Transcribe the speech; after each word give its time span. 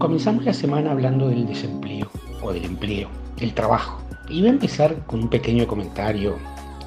Comenzamos 0.00 0.46
la 0.46 0.54
semana 0.54 0.92
hablando 0.92 1.28
del 1.28 1.46
desempleo 1.46 2.08
o 2.40 2.54
del 2.54 2.64
empleo, 2.64 3.10
del 3.36 3.52
trabajo. 3.52 4.00
Y 4.30 4.40
voy 4.40 4.48
a 4.48 4.52
empezar 4.52 4.96
con 5.04 5.24
un 5.24 5.28
pequeño 5.28 5.66
comentario. 5.66 6.38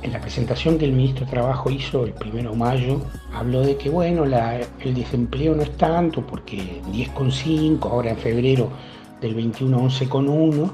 En 0.02 0.14
la 0.14 0.20
presentación 0.20 0.80
que 0.80 0.86
el 0.86 0.94
ministro 0.94 1.26
de 1.26 1.32
Trabajo 1.32 1.70
hizo 1.70 2.06
el 2.06 2.14
primero 2.14 2.50
de 2.50 2.58
mayo, 2.58 3.02
habló 3.32 3.62
de 3.62 3.78
que 3.78 3.92
bueno, 3.92 4.24
el 4.26 4.96
desempleo 4.96 5.54
no 5.54 5.62
es 5.62 5.78
tanto 5.78 6.26
porque 6.26 6.82
10,5, 6.92 7.84
ahora 7.84 8.10
en 8.10 8.18
febrero 8.18 8.72
del 9.22 9.36
21 9.36 9.80
11,1 9.80 10.72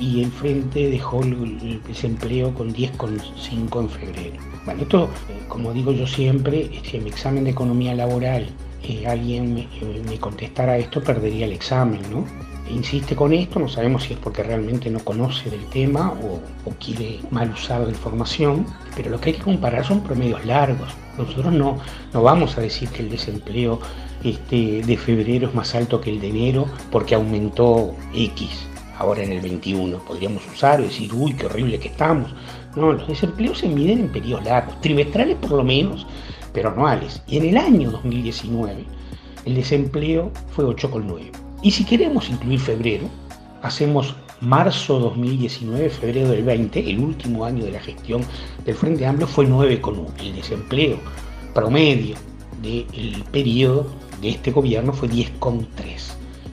y 0.00 0.24
el 0.24 0.32
Frente 0.32 0.90
dejó 0.90 1.22
el, 1.22 1.80
desempleo 1.86 2.52
con 2.52 2.74
10,5 2.74 3.80
en 3.80 3.88
febrero. 3.88 4.36
Bueno, 4.64 4.82
esto, 4.82 5.04
eh, 5.28 5.40
como 5.46 5.72
digo 5.72 5.92
yo 5.92 6.08
siempre, 6.08 6.68
si 6.82 6.96
en 6.96 7.04
mi 7.04 7.10
examen 7.10 7.44
de 7.44 7.50
economía 7.50 7.94
laboral 7.94 8.48
eh, 8.88 9.06
alguien 9.06 9.54
me, 9.54 10.18
contestara 10.18 10.78
esto, 10.78 11.02
perdería 11.02 11.46
el 11.46 11.52
examen, 11.52 12.00
¿no? 12.10 12.24
insiste 12.70 13.14
con 13.14 13.32
esto, 13.32 13.60
no 13.60 13.68
sabemos 13.68 14.04
si 14.04 14.14
es 14.14 14.18
porque 14.18 14.42
realmente 14.42 14.90
no 14.90 14.98
conoce 15.00 15.50
del 15.50 15.64
tema 15.66 16.12
o, 16.12 16.40
quiere 16.84 17.20
mal 17.30 17.50
usar 17.50 17.80
la 17.82 17.90
información, 17.90 18.66
pero 18.96 19.10
lo 19.10 19.20
que 19.20 19.30
hay 19.30 19.36
que 19.36 19.42
comparar 19.42 19.84
son 19.84 20.02
promedios 20.02 20.44
largos. 20.44 20.88
Nosotros 21.16 21.52
no, 21.52 21.78
no 22.12 22.22
vamos 22.22 22.58
a 22.58 22.60
decir 22.60 22.88
que 22.88 23.02
el 23.02 23.10
desempleo 23.10 23.80
este, 24.24 24.82
de 24.82 24.96
febrero 24.96 25.48
es 25.48 25.54
más 25.54 25.74
alto 25.74 26.00
que 26.00 26.10
el 26.10 26.20
de 26.20 26.28
enero 26.28 26.66
porque 26.90 27.14
aumentó 27.14 27.94
X 28.12 28.66
ahora 28.98 29.22
en 29.22 29.32
el 29.32 29.40
21. 29.40 29.98
Podríamos 29.98 30.42
usar 30.52 30.80
y 30.80 30.84
decir, 30.84 31.12
uy, 31.14 31.34
qué 31.34 31.46
horrible 31.46 31.78
que 31.78 31.88
estamos. 31.88 32.34
No, 32.74 32.92
los 32.92 33.08
desempleos 33.08 33.58
se 33.58 33.68
miden 33.68 34.00
en 34.00 34.08
periodos 34.08 34.44
largos, 34.44 34.80
trimestrales 34.80 35.36
por 35.36 35.52
lo 35.52 35.64
menos, 35.64 36.06
pero 36.56 36.70
anuales. 36.70 37.22
Y 37.28 37.36
en 37.36 37.44
el 37.44 37.58
año 37.58 37.90
2019 37.90 38.86
el 39.44 39.54
desempleo 39.54 40.32
fue 40.52 40.64
8,9. 40.64 41.30
Y 41.62 41.70
si 41.70 41.84
queremos 41.84 42.30
incluir 42.30 42.58
febrero, 42.58 43.10
hacemos 43.60 44.16
marzo 44.40 44.98
2019, 44.98 45.90
febrero 45.90 46.30
del 46.30 46.44
20, 46.44 46.90
el 46.90 46.98
último 46.98 47.44
año 47.44 47.62
de 47.62 47.72
la 47.72 47.80
gestión 47.80 48.24
del 48.64 48.74
Frente 48.74 49.04
Amplio, 49.04 49.26
fue 49.26 49.46
9,1. 49.46 50.06
El 50.18 50.34
desempleo 50.34 50.98
promedio 51.52 52.16
del 52.62 53.22
periodo 53.30 53.86
de 54.22 54.30
este 54.30 54.50
gobierno 54.50 54.94
fue 54.94 55.10
10,3. 55.10 55.66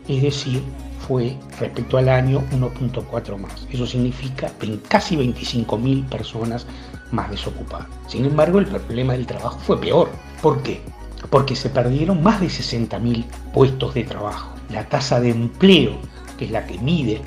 Es 0.09 0.21
decir, 0.21 0.61
fue 1.07 1.37
respecto 1.59 1.97
al 1.97 2.09
año 2.09 2.41
1.4 2.51 3.37
más. 3.37 3.67
Eso 3.71 3.85
significa 3.85 4.51
casi 4.87 5.15
25.000 5.15 6.07
personas 6.07 6.65
más 7.11 7.29
desocupadas. 7.29 7.87
Sin 8.07 8.25
embargo, 8.25 8.59
el 8.59 8.65
problema 8.65 9.13
del 9.13 9.25
trabajo 9.25 9.59
fue 9.59 9.79
peor. 9.79 10.09
¿Por 10.41 10.61
qué? 10.63 10.81
Porque 11.29 11.55
se 11.55 11.69
perdieron 11.69 12.21
más 12.23 12.41
de 12.41 12.47
60.000 12.47 13.25
puestos 13.53 13.93
de 13.93 14.03
trabajo. 14.03 14.55
La 14.69 14.87
tasa 14.89 15.19
de 15.19 15.29
empleo, 15.29 15.93
que 16.37 16.45
es 16.45 16.51
la 16.51 16.65
que 16.65 16.77
mide 16.79 17.13
eh, 17.13 17.21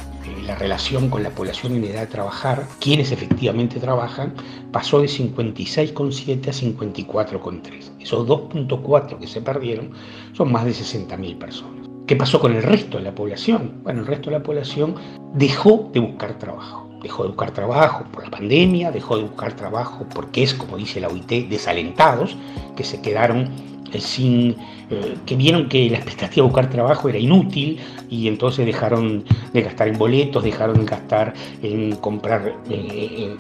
la 0.44 0.56
relación 0.56 1.08
con 1.08 1.22
la 1.22 1.30
población 1.30 1.76
en 1.76 1.84
edad 1.84 2.00
de 2.00 2.06
trabajar, 2.08 2.66
quienes 2.80 3.12
efectivamente 3.12 3.78
trabajan, 3.78 4.34
pasó 4.72 5.00
de 5.00 5.06
56,7 5.06 6.48
a 6.48 6.52
54,3. 6.52 8.00
Esos 8.00 8.26
2,4 8.26 9.18
que 9.18 9.26
se 9.26 9.40
perdieron 9.40 9.92
son 10.32 10.50
más 10.52 10.64
de 10.64 10.72
60.000 10.72 11.38
personas. 11.38 11.85
¿Qué 12.06 12.14
pasó 12.14 12.38
con 12.38 12.54
el 12.54 12.62
resto 12.62 12.98
de 12.98 13.02
la 13.02 13.12
población? 13.12 13.80
Bueno, 13.82 14.02
el 14.02 14.06
resto 14.06 14.30
de 14.30 14.38
la 14.38 14.42
población 14.44 14.94
dejó 15.34 15.90
de 15.92 15.98
buscar 15.98 16.38
trabajo. 16.38 16.88
Dejó 17.02 17.24
de 17.24 17.30
buscar 17.30 17.50
trabajo 17.50 18.04
por 18.12 18.22
la 18.22 18.30
pandemia, 18.30 18.92
dejó 18.92 19.16
de 19.16 19.24
buscar 19.24 19.54
trabajo 19.54 20.06
porque 20.14 20.44
es, 20.44 20.54
como 20.54 20.76
dice 20.76 21.00
la 21.00 21.08
OIT, 21.08 21.48
desalentados, 21.48 22.36
que 22.76 22.84
se 22.84 23.00
quedaron 23.00 23.50
sin, 23.98 24.56
eh, 24.90 25.16
que 25.24 25.36
vieron 25.36 25.68
que 25.68 25.88
la 25.90 25.96
expectativa 25.96 26.44
de 26.44 26.50
buscar 26.50 26.70
trabajo 26.70 27.08
era 27.08 27.18
inútil 27.18 27.78
y 28.08 28.28
entonces 28.28 28.66
dejaron 28.66 29.24
de 29.52 29.62
gastar 29.62 29.88
en 29.88 29.98
boletos, 29.98 30.44
dejaron 30.44 30.80
de 30.80 30.84
gastar 30.84 31.34
en 31.62 31.96
comprar, 31.96 32.54
eh, 32.70 33.36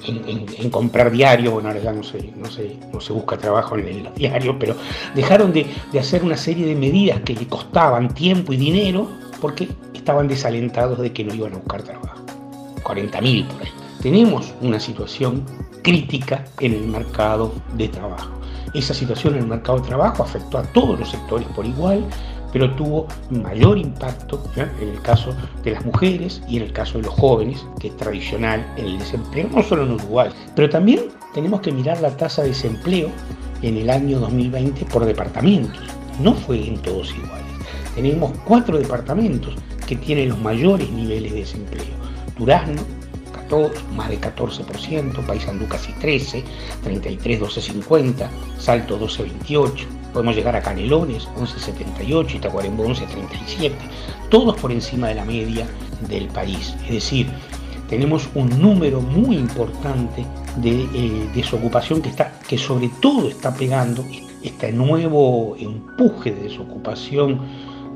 en, 0.58 0.70
comprar 0.70 1.10
diarios, 1.10 1.52
bueno 1.52 1.68
ahora 1.68 1.80
ya 1.80 1.92
no 1.92 2.02
se, 2.02 2.32
no 2.36 2.48
no 2.92 3.00
se 3.00 3.12
busca 3.12 3.36
trabajo 3.36 3.76
en 3.76 4.04
los 4.04 4.14
diarios, 4.14 4.56
pero 4.58 4.74
dejaron 5.14 5.52
de, 5.52 5.66
de 5.92 5.98
hacer 5.98 6.24
una 6.24 6.36
serie 6.36 6.66
de 6.66 6.74
medidas 6.74 7.20
que 7.20 7.34
le 7.34 7.46
costaban 7.46 8.14
tiempo 8.14 8.52
y 8.52 8.56
dinero 8.56 9.08
porque 9.40 9.68
estaban 9.94 10.28
desalentados 10.28 10.98
de 10.98 11.12
que 11.12 11.24
no 11.24 11.34
iban 11.34 11.52
a 11.54 11.56
buscar 11.56 11.82
trabajo. 11.82 12.24
40.000 12.82 13.46
por 13.48 13.62
ahí. 13.62 13.68
Tenemos 14.00 14.54
una 14.60 14.78
situación 14.78 15.44
crítica 15.82 16.44
en 16.60 16.74
el 16.74 16.86
mercado 16.86 17.52
de 17.74 17.88
trabajo. 17.88 18.30
Esa 18.74 18.94
situación 18.94 19.34
en 19.34 19.40
el 19.40 19.46
mercado 19.46 19.78
de 19.80 19.88
trabajo 19.88 20.22
afectó 20.22 20.58
a 20.58 20.62
todos 20.62 20.98
los 20.98 21.10
sectores 21.10 21.46
por 21.48 21.64
igual, 21.64 22.04
pero 22.52 22.74
tuvo 22.74 23.06
mayor 23.30 23.78
impacto 23.78 24.42
en 24.56 24.88
el 24.88 25.00
caso 25.02 25.34
de 25.62 25.72
las 25.72 25.84
mujeres 25.84 26.42
y 26.48 26.56
en 26.56 26.64
el 26.64 26.72
caso 26.72 26.98
de 26.98 27.04
los 27.04 27.14
jóvenes, 27.14 27.66
que 27.80 27.88
es 27.88 27.96
tradicional 27.96 28.66
en 28.76 28.86
el 28.86 28.98
desempleo, 28.98 29.48
no 29.52 29.62
solo 29.62 29.82
en 29.82 29.92
Uruguay, 29.92 30.30
pero 30.54 30.70
también 30.70 31.08
tenemos 31.34 31.60
que 31.60 31.72
mirar 31.72 32.00
la 32.00 32.16
tasa 32.16 32.42
de 32.42 32.48
desempleo 32.48 33.10
en 33.62 33.76
el 33.76 33.90
año 33.90 34.18
2020 34.20 34.84
por 34.86 35.04
departamentos. 35.04 35.82
No 36.20 36.34
fue 36.34 36.66
en 36.66 36.78
todos 36.78 37.14
iguales. 37.14 37.44
Tenemos 37.94 38.32
cuatro 38.44 38.78
departamentos 38.78 39.54
que 39.86 39.96
tienen 39.96 40.30
los 40.30 40.38
mayores 40.38 40.90
niveles 40.90 41.32
de 41.32 41.40
desempleo. 41.40 41.84
Durazno, 42.38 42.82
más 43.94 44.08
de 44.08 44.20
14%, 44.20 45.24
Paysandú 45.24 45.66
casi 45.68 45.92
13, 45.92 46.44
33, 46.82 47.40
12,50, 47.40 48.28
Salto 48.58 48.98
12,28, 48.98 49.86
podemos 50.12 50.34
llegar 50.34 50.56
a 50.56 50.62
Canelones 50.62 51.28
11,78 51.36 52.34
y 52.34 52.38
Tacuarembó 52.38 52.86
11,37, 52.86 53.72
todos 54.30 54.56
por 54.56 54.72
encima 54.72 55.08
de 55.08 55.14
la 55.14 55.24
media 55.24 55.66
del 56.08 56.28
país. 56.28 56.74
Es 56.84 56.92
decir, 56.92 57.28
tenemos 57.88 58.28
un 58.34 58.48
número 58.60 59.00
muy 59.00 59.36
importante 59.36 60.26
de 60.56 60.82
eh, 60.94 61.28
desocupación 61.34 62.02
que, 62.02 62.08
está, 62.08 62.38
que 62.48 62.58
sobre 62.58 62.90
todo 63.00 63.28
está 63.28 63.54
pegando 63.54 64.04
este 64.42 64.72
nuevo 64.72 65.56
empuje 65.58 66.32
de 66.32 66.44
desocupación 66.44 67.40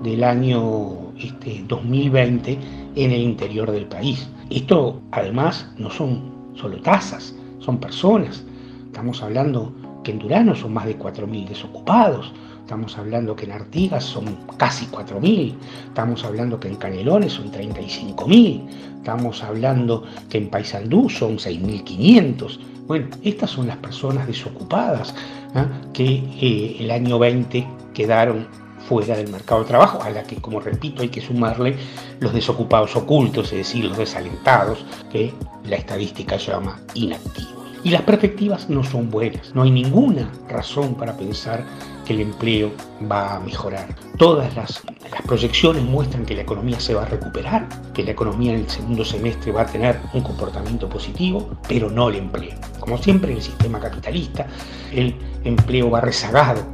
del 0.02 0.24
año 0.24 1.12
este, 1.18 1.64
2020 1.66 2.58
en 2.96 3.10
el 3.10 3.20
interior 3.20 3.70
del 3.70 3.86
país. 3.86 4.28
Esto 4.50 5.00
además 5.12 5.70
no 5.78 5.90
son 5.90 6.54
solo 6.56 6.80
tasas, 6.82 7.34
son 7.60 7.78
personas. 7.78 8.44
Estamos 8.86 9.22
hablando 9.22 9.72
que 10.02 10.10
en 10.10 10.18
Durano 10.18 10.56
son 10.56 10.74
más 10.74 10.86
de 10.86 10.98
4.000 10.98 11.48
desocupados, 11.48 12.32
estamos 12.60 12.98
hablando 12.98 13.36
que 13.36 13.44
en 13.44 13.52
Artigas 13.52 14.02
son 14.04 14.36
casi 14.56 14.86
4.000, 14.86 15.54
estamos 15.88 16.24
hablando 16.24 16.58
que 16.58 16.68
en 16.68 16.76
Canelones 16.76 17.34
son 17.34 17.52
35.000, 17.52 18.68
estamos 18.96 19.42
hablando 19.44 20.04
que 20.28 20.38
en 20.38 20.48
Paysandú 20.48 21.08
son 21.08 21.36
6.500. 21.36 22.58
Bueno, 22.86 23.06
estas 23.22 23.50
son 23.50 23.68
las 23.68 23.76
personas 23.76 24.26
desocupadas 24.26 25.14
¿ah? 25.54 25.66
que 25.92 26.24
eh, 26.40 26.76
el 26.80 26.90
año 26.90 27.20
20 27.20 27.66
quedaron 27.94 28.48
fuera 28.90 29.16
del 29.16 29.28
mercado 29.28 29.60
de 29.60 29.68
trabajo, 29.68 30.02
a 30.02 30.10
la 30.10 30.24
que, 30.24 30.34
como 30.34 30.58
repito, 30.58 31.02
hay 31.02 31.10
que 31.10 31.20
sumarle 31.20 31.76
los 32.18 32.34
desocupados 32.34 32.96
ocultos, 32.96 33.52
es 33.52 33.58
decir, 33.58 33.84
los 33.84 33.96
desalentados, 33.96 34.84
que 35.12 35.32
la 35.62 35.76
estadística 35.76 36.36
llama 36.36 36.80
inactivos. 36.94 37.70
Y 37.84 37.90
las 37.90 38.02
perspectivas 38.02 38.68
no 38.68 38.82
son 38.82 39.08
buenas, 39.08 39.54
no 39.54 39.62
hay 39.62 39.70
ninguna 39.70 40.28
razón 40.48 40.96
para 40.96 41.16
pensar 41.16 41.64
que 42.04 42.14
el 42.14 42.20
empleo 42.22 42.72
va 43.10 43.36
a 43.36 43.38
mejorar. 43.38 43.94
Todas 44.18 44.56
las, 44.56 44.82
proyecciones 45.24 45.84
muestran 45.84 46.26
que 46.26 46.34
la 46.34 46.42
economía 46.42 46.80
se 46.80 46.94
va 46.94 47.02
a 47.02 47.06
recuperar, 47.06 47.68
que 47.94 48.02
la 48.02 48.10
economía 48.10 48.54
en 48.54 48.60
el 48.60 48.68
segundo 48.68 49.04
semestre 49.04 49.52
va 49.52 49.62
a 49.62 49.66
tener 49.66 50.00
un 50.14 50.22
comportamiento 50.22 50.88
positivo, 50.88 51.48
pero 51.68 51.88
no 51.88 52.08
el 52.08 52.16
empleo. 52.16 52.58
Como 52.80 52.98
siempre 52.98 53.30
en 53.30 53.36
el 53.36 53.42
sistema 53.44 53.78
capitalista, 53.78 54.48
el 54.92 55.14
empleo 55.44 55.90
va 55.90 56.00
rezagado, 56.00 56.64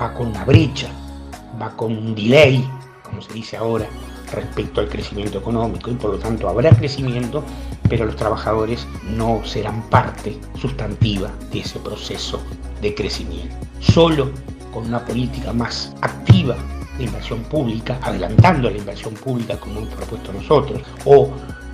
va 0.00 0.12
con 0.12 0.26
una 0.26 0.44
brecha 0.44 0.88
va 1.60 1.76
con 1.76 1.96
un 1.96 2.14
delay, 2.14 2.68
como 3.02 3.22
se 3.22 3.32
dice 3.32 3.56
ahora, 3.56 3.86
respecto 4.32 4.80
al 4.80 4.88
crecimiento 4.88 5.38
económico 5.38 5.90
y 5.90 5.94
por 5.94 6.12
lo 6.12 6.18
tanto 6.18 6.48
habrá 6.48 6.70
crecimiento, 6.70 7.44
pero 7.88 8.06
los 8.06 8.16
trabajadores 8.16 8.86
no 9.16 9.42
serán 9.44 9.82
parte 9.90 10.38
sustantiva 10.60 11.30
de 11.50 11.60
ese 11.60 11.78
proceso 11.80 12.40
de 12.80 12.94
crecimiento. 12.94 13.54
Solo 13.80 14.30
con 14.72 14.86
una 14.86 15.04
política 15.04 15.52
más 15.52 15.94
activa 16.00 16.56
de 16.96 17.04
inversión 17.04 17.42
pública, 17.44 17.98
adelantando 18.02 18.70
la 18.70 18.76
inversión 18.76 19.14
pública 19.14 19.58
como 19.58 19.80
hemos 19.80 19.94
propuesto 19.94 20.32
nosotros, 20.32 20.82
o 21.04 21.30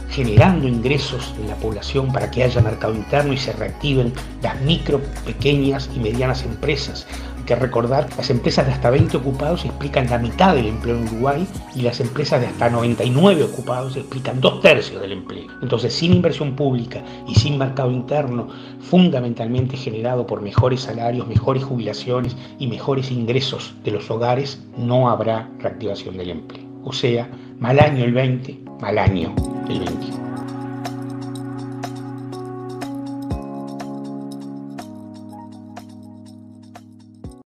generando 0.08 0.68
ingresos 0.68 1.34
en 1.38 1.48
la 1.48 1.56
población 1.56 2.12
para 2.12 2.30
que 2.30 2.44
haya 2.44 2.60
mercado 2.60 2.94
interno 2.94 3.32
y 3.32 3.36
se 3.36 3.52
reactiven 3.52 4.12
las 4.40 4.60
micro, 4.62 5.00
pequeñas 5.24 5.90
y 5.94 5.98
medianas 5.98 6.44
empresas, 6.44 7.06
que 7.46 7.56
recordar, 7.56 8.08
las 8.16 8.28
empresas 8.28 8.66
de 8.66 8.72
hasta 8.72 8.90
20 8.90 9.16
ocupados 9.16 9.64
explican 9.64 10.10
la 10.10 10.18
mitad 10.18 10.54
del 10.54 10.66
empleo 10.66 10.96
en 10.96 11.04
Uruguay 11.04 11.46
y 11.74 11.82
las 11.82 12.00
empresas 12.00 12.40
de 12.40 12.48
hasta 12.48 12.68
99 12.68 13.44
ocupados 13.44 13.96
explican 13.96 14.40
dos 14.40 14.60
tercios 14.60 15.00
del 15.00 15.12
empleo. 15.12 15.46
Entonces, 15.62 15.94
sin 15.94 16.12
inversión 16.12 16.54
pública 16.56 17.02
y 17.26 17.34
sin 17.34 17.56
mercado 17.56 17.90
interno, 17.90 18.48
fundamentalmente 18.80 19.76
generado 19.76 20.26
por 20.26 20.42
mejores 20.42 20.82
salarios, 20.82 21.26
mejores 21.26 21.64
jubilaciones 21.64 22.36
y 22.58 22.66
mejores 22.66 23.10
ingresos 23.10 23.74
de 23.84 23.92
los 23.92 24.10
hogares, 24.10 24.60
no 24.76 25.08
habrá 25.08 25.48
reactivación 25.60 26.16
del 26.18 26.30
empleo. 26.30 26.66
O 26.84 26.92
sea, 26.92 27.28
Mal 27.58 27.80
año 27.80 28.04
el 28.04 28.12
20, 28.12 28.58
mal 28.82 28.98
año 28.98 29.34
el 29.70 29.80
20. 29.80 30.25